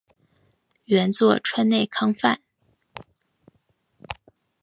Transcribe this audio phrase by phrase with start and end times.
[0.85, 2.41] 原作川内康范。